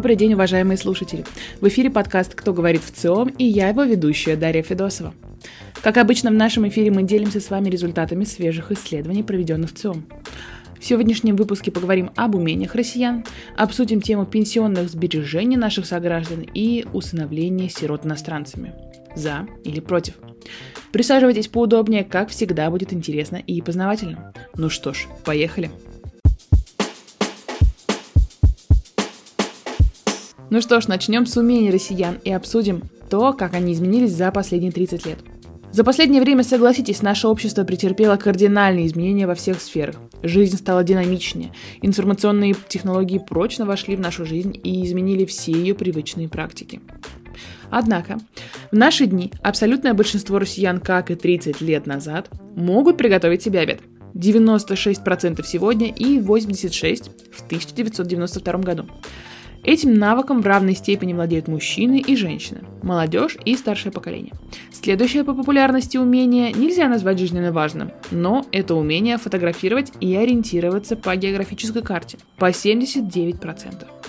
Добрый 0.00 0.16
день, 0.16 0.32
уважаемые 0.32 0.78
слушатели! 0.78 1.26
В 1.60 1.68
эфире 1.68 1.90
подкаст 1.90 2.34
«Кто 2.34 2.54
говорит 2.54 2.80
в 2.82 2.90
ЦИОМ» 2.90 3.34
и 3.36 3.44
я 3.44 3.68
его 3.68 3.82
ведущая 3.82 4.34
Дарья 4.34 4.62
Федосова. 4.62 5.12
Как 5.82 5.98
обычно, 5.98 6.30
в 6.30 6.32
нашем 6.32 6.66
эфире 6.68 6.90
мы 6.90 7.02
делимся 7.02 7.38
с 7.38 7.50
вами 7.50 7.68
результатами 7.68 8.24
свежих 8.24 8.72
исследований, 8.72 9.22
проведенных 9.22 9.72
в 9.72 9.74
ЦИОМ. 9.74 10.06
В 10.80 10.86
сегодняшнем 10.86 11.36
выпуске 11.36 11.70
поговорим 11.70 12.12
об 12.16 12.34
умениях 12.34 12.74
россиян, 12.74 13.26
обсудим 13.58 14.00
тему 14.00 14.24
пенсионных 14.24 14.88
сбережений 14.88 15.58
наших 15.58 15.84
сограждан 15.84 16.46
и 16.54 16.86
усыновления 16.94 17.68
сирот 17.68 18.06
иностранцами. 18.06 18.72
За 19.14 19.46
или 19.64 19.80
против? 19.80 20.14
Присаживайтесь 20.92 21.48
поудобнее, 21.48 22.04
как 22.04 22.30
всегда 22.30 22.70
будет 22.70 22.94
интересно 22.94 23.36
и 23.36 23.60
познавательно. 23.60 24.32
Ну 24.56 24.70
что 24.70 24.94
ж, 24.94 25.08
поехали! 25.26 25.70
Ну 30.50 30.60
что 30.60 30.80
ж, 30.80 30.88
начнем 30.88 31.26
с 31.26 31.36
умений 31.36 31.70
россиян 31.70 32.18
и 32.24 32.32
обсудим 32.32 32.82
то, 33.08 33.32
как 33.32 33.54
они 33.54 33.72
изменились 33.72 34.12
за 34.12 34.32
последние 34.32 34.72
30 34.72 35.06
лет. 35.06 35.18
За 35.70 35.84
последнее 35.84 36.20
время, 36.20 36.42
согласитесь, 36.42 37.02
наше 37.02 37.28
общество 37.28 37.62
претерпело 37.62 38.16
кардинальные 38.16 38.88
изменения 38.88 39.28
во 39.28 39.36
всех 39.36 39.60
сферах. 39.60 39.94
Жизнь 40.24 40.56
стала 40.56 40.82
динамичнее, 40.82 41.52
информационные 41.82 42.56
технологии 42.66 43.18
прочно 43.18 43.64
вошли 43.64 43.94
в 43.94 44.00
нашу 44.00 44.26
жизнь 44.26 44.58
и 44.64 44.84
изменили 44.84 45.24
все 45.24 45.52
ее 45.52 45.76
привычные 45.76 46.28
практики. 46.28 46.80
Однако, 47.70 48.18
в 48.72 48.76
наши 48.76 49.06
дни 49.06 49.32
абсолютное 49.42 49.94
большинство 49.94 50.40
россиян, 50.40 50.80
как 50.80 51.12
и 51.12 51.14
30 51.14 51.60
лет 51.60 51.86
назад, 51.86 52.28
могут 52.56 52.96
приготовить 52.96 53.42
себе 53.42 53.60
обед. 53.60 53.80
96% 54.14 55.44
сегодня 55.46 55.86
и 55.88 56.18
86% 56.18 57.10
в 57.30 57.46
1992 57.46 58.52
году. 58.58 58.88
Этим 59.62 59.94
навыком 59.94 60.40
в 60.40 60.46
равной 60.46 60.74
степени 60.74 61.12
владеют 61.12 61.46
мужчины 61.46 61.98
и 62.00 62.16
женщины, 62.16 62.62
молодежь 62.82 63.36
и 63.44 63.56
старшее 63.56 63.92
поколение. 63.92 64.32
Следующее 64.72 65.22
по 65.22 65.34
популярности 65.34 65.98
умение 65.98 66.52
нельзя 66.52 66.88
назвать 66.88 67.18
жизненно 67.18 67.52
важным, 67.52 67.90
но 68.10 68.46
это 68.52 68.74
умение 68.74 69.18
фотографировать 69.18 69.92
и 70.00 70.14
ориентироваться 70.16 70.96
по 70.96 71.14
географической 71.14 71.82
карте 71.82 72.18
по 72.38 72.50
79%. 72.50 73.99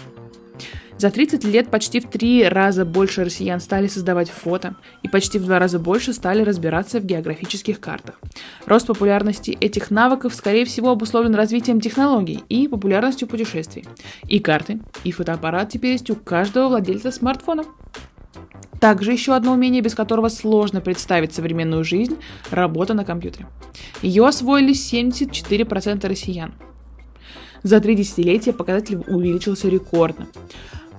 За 1.02 1.10
30 1.10 1.44
лет 1.46 1.72
почти 1.72 2.00
в 2.00 2.08
три 2.08 2.48
раза 2.48 2.86
больше 2.86 3.24
россиян 3.24 3.60
стали 3.60 3.88
создавать 3.88 4.30
фото 4.30 4.76
и 5.02 5.08
почти 5.08 5.40
в 5.40 5.46
два 5.46 5.58
раза 5.58 5.80
больше 5.80 6.14
стали 6.14 6.44
разбираться 6.44 7.00
в 7.00 7.06
географических 7.06 7.80
картах. 7.80 8.20
Рост 8.68 8.86
популярности 8.86 9.58
этих 9.60 9.90
навыков, 9.90 10.36
скорее 10.36 10.64
всего, 10.64 10.92
обусловлен 10.92 11.34
развитием 11.34 11.82
технологий 11.82 12.44
и 12.50 12.68
популярностью 12.68 13.28
путешествий. 13.28 13.84
И 14.28 14.38
карты, 14.38 14.80
и 15.04 15.12
фотоаппарат 15.12 15.70
теперь 15.70 15.94
есть 15.94 16.12
у 16.12 16.16
каждого 16.16 16.68
владельца 16.68 17.10
смартфона. 17.10 17.64
Также 18.80 19.12
еще 19.12 19.34
одно 19.34 19.54
умение, 19.54 19.82
без 19.82 19.96
которого 19.96 20.30
сложно 20.30 20.82
представить 20.82 21.34
современную 21.34 21.84
жизнь– 21.84 22.18
работа 22.52 22.94
на 22.94 23.06
компьютере. 23.06 23.48
Ее 24.04 24.28
освоили 24.28 24.74
74% 24.74 26.08
россиян. 26.08 26.54
За 27.64 27.80
три 27.80 27.96
десятилетия 27.96 28.54
показатель 28.54 29.04
увеличился 29.08 29.68
рекордно. 29.68 30.28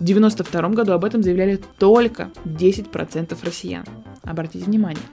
В 0.02 0.04
1992 0.04 0.68
году 0.70 0.92
об 0.94 1.04
этом 1.04 1.22
заявляли 1.22 1.60
только 1.78 2.32
10% 2.44 3.38
россиян. 3.44 3.84
Обратите 4.24 4.64
внимание. 4.64 5.04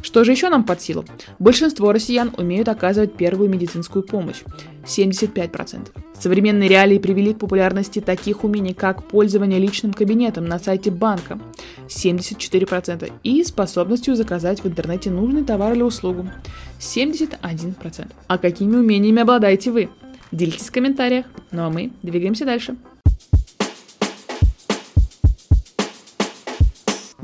Что 0.00 0.24
же 0.24 0.32
еще 0.32 0.48
нам 0.48 0.64
под 0.64 0.80
силу? 0.80 1.04
Большинство 1.38 1.92
россиян 1.92 2.32
умеют 2.38 2.70
оказывать 2.70 3.12
первую 3.12 3.50
медицинскую 3.50 4.02
помощь– 4.02 4.42
75%. 4.86 5.88
Современные 6.18 6.70
реалии 6.70 6.96
привели 6.96 7.34
к 7.34 7.38
популярности 7.38 8.00
таких 8.00 8.44
умений, 8.44 8.72
как 8.72 9.06
пользование 9.08 9.58
личным 9.58 9.92
кабинетом 9.92 10.46
на 10.46 10.58
сайте 10.58 10.90
банка– 10.90 11.38
74%, 11.88 13.12
и 13.22 13.44
способностью 13.44 14.16
заказать 14.16 14.64
в 14.64 14.66
интернете 14.66 15.10
нужный 15.10 15.44
товар 15.44 15.74
или 15.74 15.82
услугу– 15.82 16.26
71%. 16.78 18.10
А 18.26 18.38
какими 18.38 18.76
умениями 18.76 19.20
обладаете 19.20 19.70
вы? 19.70 19.90
Делитесь 20.32 20.68
в 20.68 20.72
комментариях. 20.72 21.26
Ну 21.50 21.64
а 21.64 21.68
мы 21.68 21.92
двигаемся 22.02 22.46
дальше. 22.46 22.78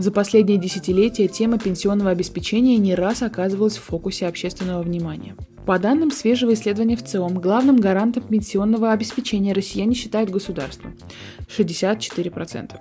За 0.00 0.11
последние 0.11 0.56
десятилетия 0.56 1.28
тема 1.28 1.59
пенсионного 1.59 2.09
обеспечения 2.09 2.78
не 2.78 2.94
раз 2.94 3.21
оказывалась 3.22 3.77
в 3.77 3.83
фокусе 3.83 4.27
общественного 4.28 4.81
внимания. 4.81 5.37
По 5.66 5.78
данным 5.78 6.11
свежего 6.11 6.55
исследования 6.55 6.97
в 6.97 7.05
ЦИОМ, 7.05 7.34
главным 7.34 7.77
гарантом 7.77 8.22
пенсионного 8.22 8.93
обеспечения 8.93 9.53
россияне 9.53 9.94
считают 9.94 10.31
государство– 10.31 10.91
64%. 11.55 12.77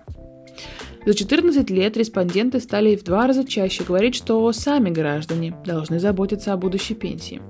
За 1.06 1.14
14 1.14 1.70
лет 1.70 1.98
респонденты 1.98 2.62
стали 2.62 2.96
в 2.96 3.04
два 3.04 3.28
раза 3.28 3.44
чаще 3.46 3.84
говорить, 3.84 4.16
что 4.16 4.50
сами 4.54 4.90
граждане 4.90 5.58
должны 5.66 6.00
заботиться 6.00 6.54
о 6.54 6.58
будущей 6.58 6.96
пенсии. 6.96 7.42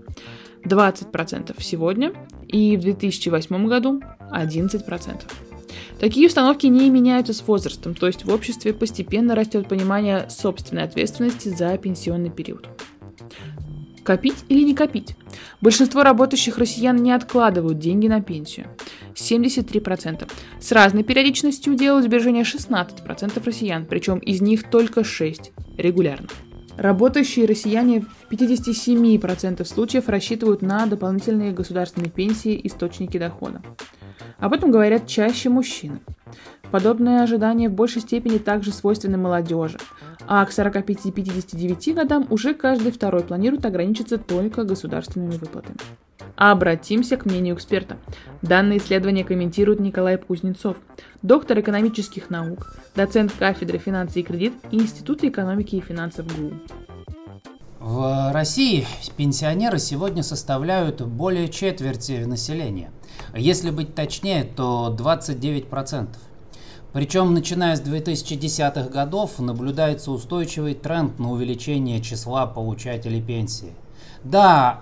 20% 0.66 1.56
сегодня 1.60 2.12
и 2.48 2.76
в 2.76 2.82
2008 2.82 3.68
году 3.68 4.02
11%. 4.32 5.49
Такие 6.00 6.28
установки 6.28 6.68
не 6.68 6.90
меняются 6.90 7.34
с 7.34 7.46
возрастом, 7.48 7.96
то 7.96 8.08
есть 8.08 8.26
в 8.26 8.34
обществе 8.34 8.74
постепенно 8.74 9.36
растет 9.36 9.68
понимание 9.68 10.30
собственной 10.30 10.84
ответственности 10.84 11.50
за 11.50 11.78
пенсионный 11.78 12.30
период. 12.30 12.68
Копить 14.04 14.38
или 14.48 14.64
не 14.64 14.74
копить? 14.74 15.16
Большинство 15.62 16.04
работающих 16.04 16.58
россиян 16.58 16.96
не 16.96 17.12
откладывают 17.12 17.80
деньги 17.80 18.08
на 18.08 18.22
пенсию. 18.22 18.68
73%. 19.14 20.28
С 20.60 20.72
разной 20.72 21.04
периодичностью 21.04 21.76
делают 21.76 22.06
сбережения 22.06 22.42
16% 22.42 23.44
россиян, 23.44 23.86
причем 23.86 24.18
из 24.20 24.42
них 24.42 24.70
только 24.70 25.02
6% 25.02 25.52
регулярно. 25.78 26.28
Работающие 26.78 27.46
россияне 27.46 28.02
в 28.02 28.32
57% 28.32 29.66
случаев 29.66 30.08
рассчитывают 30.08 30.62
на 30.62 30.86
дополнительные 30.86 31.52
государственные 31.52 32.10
пенсии 32.10 32.60
источники 32.64 33.18
дохода. 33.20 33.62
Об 34.40 34.54
этом 34.54 34.72
говорят 34.72 35.08
чаще 35.08 35.50
мужчины. 35.50 36.00
Подобное 36.72 37.24
ожидание 37.24 37.68
в 37.68 37.74
большей 37.74 38.02
степени 38.02 38.38
также 38.38 38.72
свойственны 38.72 39.18
молодежи, 39.18 39.80
а 40.28 40.46
к 40.46 40.52
45-59 40.52 41.94
годам 41.94 42.28
уже 42.30 42.54
каждый 42.54 42.92
второй 42.92 43.24
планирует 43.24 43.66
ограничиться 43.66 44.18
только 44.18 44.64
государственными 44.64 45.36
выплатами. 45.36 45.78
Обратимся 46.36 47.18
к 47.18 47.26
мнению 47.26 47.56
эксперта. 47.56 47.98
Данное 48.42 48.78
исследование 48.78 49.26
комментирует 49.26 49.80
Николай 49.80 50.18
Кузнецов, 50.18 50.78
доктор 51.22 51.60
экономических 51.60 52.30
наук, 52.30 52.80
доцент 52.96 53.34
кафедры 53.38 53.78
финансы 53.78 54.22
и 54.22 54.24
кредит 54.24 54.54
Института 54.72 55.28
экономики 55.28 55.76
и 55.76 55.82
финансов 55.82 56.28
ГУ. 56.28 56.54
В 57.80 58.32
России 58.32 58.86
пенсионеры 59.18 59.80
сегодня 59.80 60.22
составляют 60.22 61.02
более 61.02 61.50
четверти 61.50 62.24
населения. 62.26 62.92
Если 63.36 63.70
быть 63.72 63.96
точнее, 63.96 64.44
то 64.44 64.96
29%. 64.98 66.08
Причем, 66.92 67.34
начиная 67.36 67.76
с 67.76 67.82
2010-х 67.82 68.90
годов, 68.90 69.40
наблюдается 69.40 70.12
устойчивый 70.12 70.74
тренд 70.74 71.20
на 71.20 71.32
увеличение 71.32 72.02
числа 72.02 72.48
получателей 72.48 73.22
пенсии. 73.22 73.74
Да, 74.24 74.82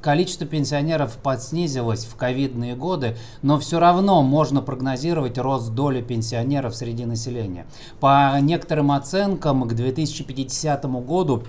количество 0.00 0.46
пенсионеров 0.46 1.16
подснизилось 1.16 2.04
в 2.04 2.14
ковидные 2.14 2.76
годы, 2.76 3.16
но 3.42 3.58
все 3.58 3.80
равно 3.80 4.22
можно 4.22 4.62
прогнозировать 4.62 5.36
рост 5.36 5.70
доли 5.70 6.00
пенсионеров 6.00 6.76
среди 6.76 7.04
населения. 7.04 7.66
По 7.98 8.38
некоторым 8.40 8.92
оценкам, 8.92 9.64
к 9.64 9.74
2050 9.74 10.84
году 11.04 11.42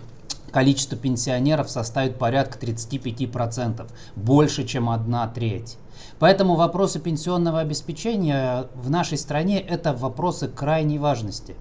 количество 0.52 0.98
пенсионеров 0.98 1.70
составит 1.70 2.18
порядка 2.18 2.60
35%, 2.60 3.90
больше, 4.16 4.66
чем 4.66 4.90
одна 4.90 5.28
треть. 5.28 5.78
Поэтому 6.20 6.56
вопросы 6.56 7.00
пенсионного 7.00 7.60
обеспечения 7.60 8.68
в 8.76 8.90
нашей 8.90 9.18
стране 9.18 9.60
это 9.60 9.94
вопросы 9.94 10.48
крайней 10.48 11.00
важности. 11.00 11.56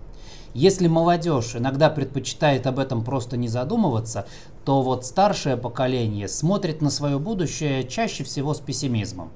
Если 0.55 0.89
молодежь 0.89 1.55
иногда 1.55 1.91
предпочитает 1.91 2.67
об 2.67 2.79
этом 2.79 3.05
просто 3.05 3.37
не 3.37 3.49
задумываться, 3.49 4.27
то 4.65 4.83
вот 4.83 5.05
старшее 5.05 5.57
поколение 5.57 6.27
смотрит 6.27 6.83
на 6.83 6.91
свое 6.91 7.19
будущее 7.19 7.87
чаще 7.87 8.25
всего 8.25 8.55
с 8.55 8.61
пессимизмом. 8.61 9.31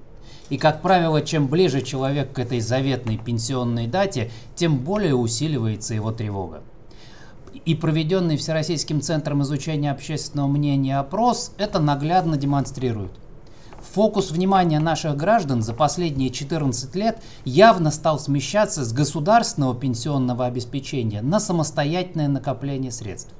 И, 0.49 0.59
как 0.59 0.83
правило, 0.83 1.23
чем 1.23 1.49
ближе 1.49 1.83
человек 1.83 2.33
к 2.33 2.39
этой 2.39 2.61
заветной 2.61 3.19
пенсионной 3.19 3.87
дате, 3.87 4.31
тем 4.55 4.79
более 4.79 5.15
усиливается 5.15 5.95
его 5.95 6.13
тревога. 6.13 6.63
И 7.65 7.75
проведенный 7.75 8.37
Всероссийским 8.37 9.01
центром 9.01 9.43
изучения 9.43 9.91
общественного 9.91 10.49
мнения 10.49 10.99
опрос 10.99 11.53
это 11.59 11.79
наглядно 11.79 12.37
демонстрирует. 12.37 13.13
Фокус 13.95 14.31
внимания 14.31 14.81
наших 14.81 15.17
граждан 15.17 15.63
за 15.63 15.75
последние 15.75 16.31
14 16.31 16.95
лет 16.95 17.23
явно 17.45 17.91
стал 17.91 18.19
смещаться 18.19 18.85
с 18.85 18.93
государственного 18.93 19.75
пенсионного 19.75 20.47
обеспечения 20.47 21.21
на 21.21 21.41
самостоятельное 21.41 22.29
накопление 22.29 22.91
средств. 22.91 23.33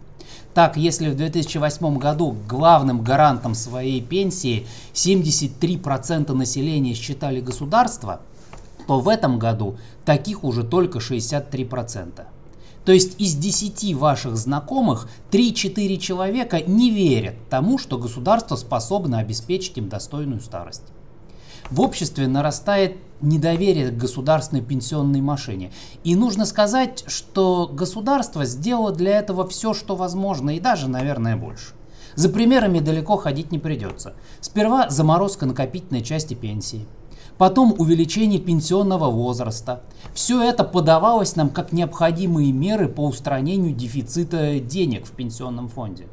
Так, 0.53 0.77
если 0.77 1.09
в 1.09 1.17
2008 1.17 1.97
году 1.99 2.37
главным 2.49 3.03
гарантом 3.03 3.55
своей 3.55 4.03
пенсии 4.03 4.67
73% 4.93 6.33
населения 6.35 6.95
считали 6.95 7.41
государство, 7.41 8.21
то 8.87 9.01
в 9.01 9.09
этом 9.09 9.39
году 9.39 9.77
таких 10.05 10.45
уже 10.45 10.65
только 10.65 10.99
63%. 10.99 12.25
То 12.85 12.93
есть 12.93 13.21
из 13.21 13.35
10 13.35 13.95
ваших 13.95 14.37
знакомых 14.37 15.09
3-4 15.31 15.97
человека 15.99 16.61
не 16.61 16.91
верят 16.91 17.35
тому, 17.49 17.79
что 17.79 17.99
государство 17.99 18.57
способно 18.57 19.19
обеспечить 19.19 19.79
им 19.79 19.89
достойную 19.89 20.41
старость. 20.41 20.83
В 21.71 21.81
обществе 21.81 22.27
нарастает 22.27 22.97
недоверие 23.21 23.91
к 23.91 23.97
государственной 23.97 24.63
пенсионной 24.63 25.21
машине. 25.21 25.73
И 26.03 26.17
нужно 26.17 26.45
сказать, 26.45 27.05
что 27.07 27.71
государство 27.73 28.45
сделало 28.45 28.93
для 28.93 29.19
этого 29.19 29.47
все, 29.47 29.73
что 29.73 29.95
возможно, 29.95 30.57
и 30.57 30.61
даже, 30.61 30.89
наверное, 30.89 31.37
больше. 31.37 31.75
За 32.15 32.29
примерами 32.29 32.81
далеко 32.81 33.17
ходить 33.17 33.53
не 33.53 33.59
придется. 33.59 34.15
Сперва 34.41 34.91
заморозка 34.91 35.47
накопительной 35.47 36.03
части 36.03 36.35
пенсии– 36.35 36.87
потом 37.39 37.75
увеличение 37.79 38.41
пенсионного 38.41 39.11
возраста. 39.11 39.83
Все 40.15 40.43
это 40.43 40.65
подавалось 40.65 41.37
нам 41.37 41.51
как 41.51 41.73
необходимые 41.73 42.53
меры 42.53 42.89
по 42.89 43.07
устранению 43.07 43.75
дефицита 43.75 44.61
денег 44.61 45.07
в 45.07 45.13
пенсионном 45.13 45.69
фонде. 45.69 46.07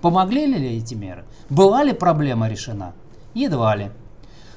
Помогли 0.00 0.46
ли 0.46 0.76
эти 0.76 0.94
меры? 0.94 1.24
Была 1.50 1.82
ли 1.82 1.92
проблема 1.92 2.48
решена? 2.48 2.92
Едва 3.34 3.74
ли. 3.76 3.90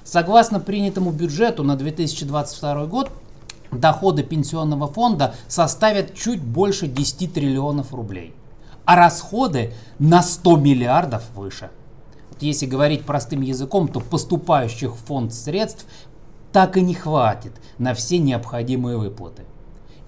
Согласно 0.04 0.60
принятому 0.60 1.12
бюджету 1.12 1.64
на 1.64 1.76
2022 1.76 2.86
год, 2.86 3.12
доходы 3.72 4.24
пенсионного 4.24 4.88
фонда 4.88 5.36
составят 5.48 6.16
чуть 6.16 6.42
больше 6.42 6.88
10 6.88 7.34
триллионов 7.34 7.94
рублей, 7.94 8.34
а 8.86 8.96
расходы 8.96 9.74
на 10.00 10.22
100 10.22 10.58
миллиардов 10.58 11.24
выше. 11.36 11.70
Если 12.42 12.66
говорить 12.66 13.06
простым 13.06 13.42
языком, 13.42 13.88
то 13.88 14.00
поступающих 14.00 14.96
в 14.96 15.06
фонд 15.06 15.34
средств 15.34 15.86
так 16.52 16.78
и 16.78 16.82
не 16.82 16.94
хватит 16.94 17.54
на 17.78 17.94
все 17.94 18.18
необходимые 18.18 18.98
выплаты. 18.98 19.44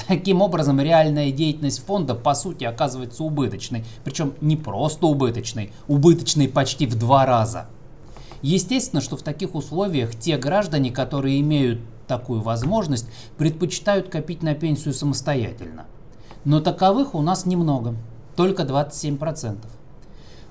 Таким 0.08 0.42
образом, 0.42 0.80
реальная 0.80 1.32
деятельность 1.32 1.86
фонда 1.86 2.16
по 2.16 2.34
сути 2.34 2.64
оказывается 2.64 3.24
убыточной. 3.24 3.84
Причем 4.04 4.34
не 4.42 4.58
просто 4.58 5.08
убыточной, 5.08 5.72
убыточной 5.88 6.48
почти 6.48 6.86
в 6.86 6.98
два 6.98 7.26
раза. 7.26 7.68
Естественно, 8.42 9.02
что 9.02 9.18
в 9.18 9.22
таких 9.22 9.54
условиях 9.56 10.16
те 10.16 10.38
граждане, 10.38 10.92
которые 10.92 11.40
имеют 11.42 11.82
такую 12.08 12.42
возможность, 12.42 13.08
предпочитают 13.38 14.10
копить 14.10 14.44
на 14.44 14.56
пенсию 14.56 14.94
самостоятельно. 14.94 15.86
Но 16.44 16.60
таковых 16.60 17.14
у 17.14 17.22
нас 17.22 17.46
немного, 17.46 17.96
только 18.36 18.64
27%. 18.64 19.58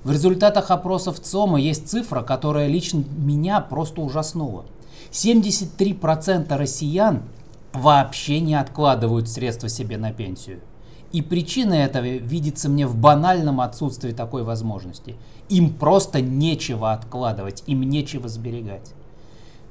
В 0.03 0.11
результатах 0.11 0.71
опросов 0.71 1.19
ЦОМа 1.19 1.59
есть 1.59 1.87
цифра, 1.87 2.23
которая 2.23 2.67
лично 2.67 3.03
меня 3.17 3.59
просто 3.61 4.01
ужаснула. 4.01 4.65
73% 5.11 6.55
россиян 6.57 7.21
вообще 7.73 8.39
не 8.39 8.55
откладывают 8.55 9.29
средства 9.29 9.69
себе 9.69 9.97
на 9.97 10.11
пенсию. 10.11 10.59
И 11.11 11.21
причина 11.21 11.73
этого 11.73 12.05
видится 12.05 12.69
мне 12.69 12.87
в 12.87 12.95
банальном 12.95 13.61
отсутствии 13.61 14.11
такой 14.11 14.43
возможности. 14.43 15.15
Им 15.49 15.73
просто 15.73 16.21
нечего 16.21 16.93
откладывать, 16.93 17.63
им 17.67 17.83
нечего 17.83 18.29
сберегать. 18.29 18.93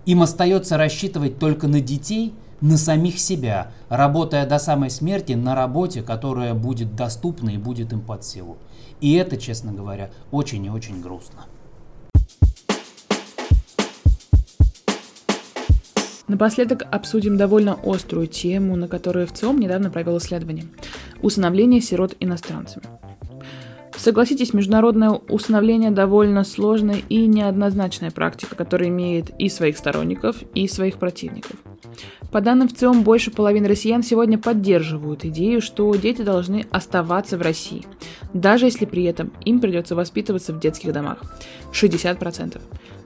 Им 0.04 0.22
остается 0.22 0.76
рассчитывать 0.76 1.38
только 1.38 1.66
на 1.66 1.80
детей, 1.80 2.34
на 2.60 2.76
самих 2.76 3.18
себя, 3.18 3.72
работая 3.88 4.46
до 4.46 4.58
самой 4.58 4.90
смерти 4.90 5.32
на 5.32 5.54
работе, 5.54 6.02
которая 6.02 6.54
будет 6.54 6.94
доступна 6.94 7.50
и 7.50 7.58
будет 7.58 7.92
им 7.92 8.00
под 8.00 8.24
силу. 8.24 8.58
И 9.00 9.14
это, 9.14 9.36
честно 9.36 9.72
говоря, 9.72 10.10
очень 10.30 10.64
и 10.64 10.70
очень 10.70 11.00
грустно. 11.00 11.46
Напоследок 16.28 16.84
обсудим 16.92 17.36
довольно 17.36 17.76
острую 17.82 18.28
тему, 18.28 18.76
на 18.76 18.86
которую 18.86 19.26
в 19.26 19.32
ЦИОМ 19.32 19.58
недавно 19.58 19.90
провел 19.90 20.18
исследование– 20.18 20.66
усыновление 21.22 21.80
сирот 21.80 22.14
иностранцами. 22.20 22.84
Согласитесь, 23.96 24.54
международное 24.54 25.10
усыновление 25.10 25.90
довольно 25.90 26.44
сложная 26.44 27.02
и 27.08 27.26
неоднозначная 27.26 28.12
практика, 28.12 28.54
которая 28.54 28.90
имеет 28.90 29.30
и 29.40 29.48
своих 29.48 29.76
сторонников, 29.76 30.36
и 30.54 30.68
своих 30.68 30.98
противников. 30.98 31.56
По 32.32 32.40
данным 32.40 32.68
в 32.68 32.74
ЦИОМ, 32.74 33.02
больше 33.02 33.32
половины 33.32 33.66
россиян 33.66 34.02
сегодня 34.02 34.38
поддерживают 34.38 35.24
идею, 35.24 35.60
что 35.60 35.92
дети 35.96 36.22
должны 36.22 36.64
оставаться 36.70 37.36
в 37.36 37.42
России, 37.42 37.84
даже 38.32 38.66
если 38.66 38.84
при 38.84 39.04
этом 39.04 39.32
им 39.44 39.60
придется 39.60 39.96
воспитываться 39.96 40.52
в 40.52 40.60
детских 40.60 40.92
домах– 40.92 41.22
60%. 41.72 42.60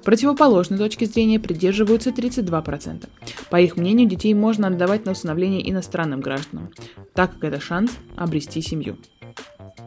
Противоположной 0.04 0.78
точки 0.78 1.06
зрения 1.06 1.40
придерживаются 1.40 2.10
32%. 2.10 3.08
По 3.48 3.58
их 3.58 3.78
мнению, 3.78 4.06
детей 4.06 4.34
можно 4.34 4.66
отдавать 4.66 5.06
на 5.06 5.12
усыновление 5.12 5.68
иностранным 5.70 6.20
гражданам, 6.20 6.70
так 7.14 7.32
как 7.32 7.44
это 7.44 7.60
шанс 7.60 7.92
обрести 8.16 8.60
семью. 8.60 8.98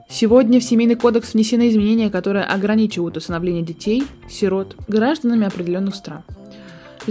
Сегодня 0.10 0.60
в 0.60 0.64
Семейный 0.64 0.96
кодекс 0.96 1.34
внесены 1.34 1.70
изменения, 1.70 2.10
которые 2.10 2.46
ограничивают 2.46 3.18
усыновление 3.18 3.62
детей, 3.62 4.04
сирот, 4.28 4.76
гражданами 4.88 5.46
определенных 5.46 5.94
стран– 5.94 6.24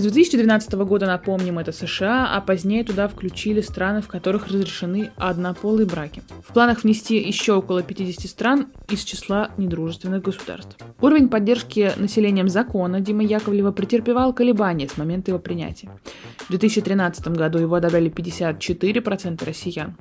с 0.01 0.03
2012 0.03 0.73
года, 0.73 1.07
напомним, 1.07 1.59
это 1.59 1.73
США, 1.73 2.29
а 2.35 2.41
позднее 2.43 2.85
туда 2.85 3.09
включили 3.09 3.63
страны, 3.63 4.03
в 4.03 4.09
которых 4.09 4.49
разрешены 4.49 5.11
однополые 5.17 5.87
браки. 5.87 6.23
В 6.47 6.53
планах 6.53 6.85
внести 6.85 7.17
еще 7.17 7.55
около 7.55 7.83
50 7.83 8.31
стран 8.31 8.67
из 8.91 9.05
числа 9.05 9.51
недружественных 9.57 10.23
государств. 10.23 10.77
Уровень 11.01 11.29
поддержки 11.29 11.93
населением 11.97 12.49
закона 12.49 13.01
Дима 13.01 13.25
Яковлева 13.25 13.73
претерпевал 13.73 14.35
колебания 14.35 14.89
с 14.89 14.99
момента 14.99 15.31
его 15.31 15.39
принятия. 15.39 15.89
В 16.39 16.51
2013 16.51 17.29
году 17.29 17.59
его 17.59 17.75
одобряли 17.77 18.11
54% 18.11 19.45
россиян. 19.45 19.97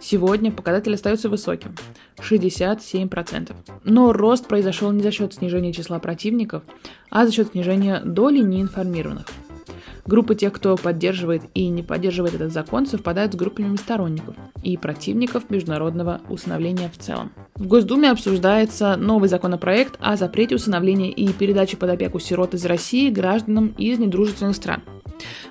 Сегодня 0.00 0.52
показатель 0.52 0.94
остается 0.94 1.28
высоким– 1.28 1.74
67%. 2.18 3.52
Но 3.84 4.12
рост 4.12 4.46
произошел 4.46 4.92
не 4.92 5.02
за 5.02 5.10
счет 5.10 5.34
снижения 5.34 5.72
числа 5.72 5.98
противников, 5.98 6.62
а 7.10 7.26
за 7.26 7.32
счет 7.32 7.48
снижения 7.48 8.00
доли 8.04 8.40
неинформированных. 8.40 9.23
Группы 10.06 10.34
тех, 10.34 10.52
кто 10.52 10.76
поддерживает 10.76 11.42
и 11.54 11.68
не 11.68 11.82
поддерживает 11.82 12.34
этот 12.34 12.52
закон, 12.52 12.86
совпадают 12.86 13.32
с 13.32 13.36
группами 13.36 13.76
сторонников 13.76 14.36
и 14.62 14.76
противников 14.76 15.48
международного 15.48 16.20
усыновления 16.28 16.90
в 16.90 16.98
целом. 16.98 17.32
В 17.54 17.66
Госдуме 17.66 18.10
обсуждается 18.10 18.96
новый 18.96 19.30
законопроект 19.30 19.96
о 20.00 20.16
запрете 20.16 20.56
усыновления 20.56 21.10
и 21.10 21.32
передачи 21.32 21.76
под 21.76 21.90
опеку 21.90 22.18
сирот 22.18 22.52
из 22.52 22.66
России 22.66 23.08
гражданам 23.08 23.68
из 23.78 23.98
недружественных 23.98 24.56
стран. 24.56 24.82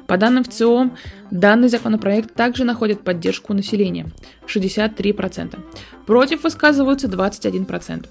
По 0.05 0.17
данным 0.17 0.43
ВЦИО, 0.43 0.91
данный 1.31 1.69
законопроект 1.69 2.35
также 2.35 2.63
находит 2.63 3.01
поддержку 3.01 3.53
населения– 3.53 4.11
63%. 4.47 5.57
Против 6.05 6.43
высказываются 6.43 7.07
21%. 7.07 8.07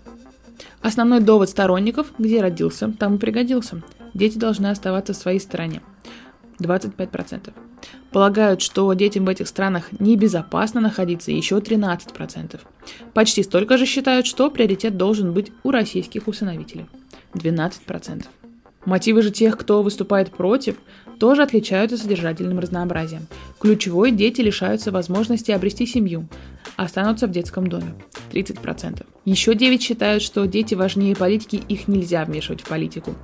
Основной 0.80 1.20
довод 1.20 1.48
сторонников– 1.48 2.08
где 2.18 2.40
родился, 2.40 2.92
там 2.98 3.16
и 3.16 3.18
пригодился. 3.18 3.82
Дети 4.14 4.38
должны 4.38 4.68
оставаться 4.68 5.12
в 5.12 5.16
своей 5.16 5.38
стране. 5.38 5.82
25%. 6.60 7.52
Полагают, 8.10 8.60
что 8.60 8.92
детям 8.92 9.24
в 9.24 9.28
этих 9.28 9.48
странах 9.48 9.88
небезопасно 9.98 10.80
находиться 10.80 11.32
еще 11.32 11.56
13%. 11.58 12.60
Почти 13.14 13.42
столько 13.42 13.78
же 13.78 13.86
считают, 13.86 14.26
что 14.26 14.50
приоритет 14.50 14.96
должен 14.96 15.32
быть 15.32 15.52
у 15.62 15.70
российских 15.70 16.28
усыновителей. 16.28 16.86
12%. 17.34 18.26
Мотивы 18.84 19.22
же 19.22 19.30
тех, 19.30 19.56
кто 19.56 19.82
выступает 19.82 20.30
против, 20.32 20.76
тоже 21.18 21.42
отличаются 21.42 21.96
содержательным 21.96 22.58
разнообразием. 22.58 23.28
Ключевой 23.60 24.10
дети 24.10 24.40
лишаются 24.40 24.90
возможности 24.90 25.52
обрести 25.52 25.86
семью, 25.86 26.28
останутся 26.76 27.28
в 27.28 27.30
детском 27.30 27.68
доме. 27.68 27.94
30%. 28.32 29.06
Еще 29.24 29.54
9 29.54 29.80
считают, 29.80 30.22
что 30.22 30.46
дети 30.46 30.74
важнее 30.74 31.14
политики, 31.14 31.62
их 31.68 31.86
нельзя 31.86 32.24
вмешивать 32.24 32.62
в 32.62 32.68
политику. 32.68 33.14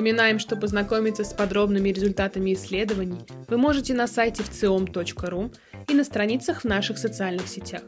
Напоминаем, 0.00 0.38
что 0.38 0.56
познакомиться 0.56 1.24
с 1.24 1.34
подробными 1.34 1.90
результатами 1.90 2.54
исследований 2.54 3.20
вы 3.48 3.58
можете 3.58 3.92
на 3.92 4.06
сайте 4.06 4.42
вциом.ру 4.42 5.50
и 5.88 5.92
на 5.92 6.04
страницах 6.04 6.62
в 6.62 6.64
наших 6.64 6.96
социальных 6.96 7.46
сетях. 7.46 7.82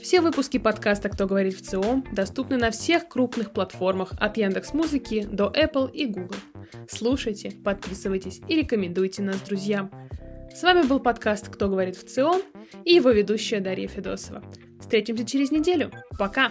Все 0.00 0.22
выпуски 0.22 0.56
подкаста 0.56 1.10
«Кто 1.10 1.26
говорит 1.26 1.54
в 1.54 1.60
ЦИОМ» 1.60 2.06
доступны 2.12 2.56
на 2.56 2.70
всех 2.70 3.08
крупных 3.08 3.50
платформах 3.50 4.14
от 4.18 4.38
Яндекс 4.38 4.72
Музыки 4.72 5.28
до 5.30 5.52
Apple 5.54 5.92
и 5.92 6.06
Google. 6.06 6.36
Слушайте, 6.88 7.52
подписывайтесь 7.62 8.40
и 8.48 8.56
рекомендуйте 8.56 9.20
нас 9.20 9.36
друзьям. 9.42 9.90
С 10.50 10.62
вами 10.62 10.86
был 10.86 10.98
подкаст 10.98 11.50
«Кто 11.50 11.68
говорит 11.68 11.96
в 11.96 12.06
ЦИОМ» 12.06 12.40
и 12.86 12.94
его 12.94 13.10
ведущая 13.10 13.60
Дарья 13.60 13.88
Федосова. 13.88 14.42
Встретимся 14.80 15.26
через 15.26 15.50
неделю. 15.50 15.90
Пока! 16.18 16.50